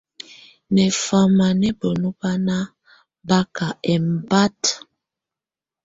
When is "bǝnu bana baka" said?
1.79-3.67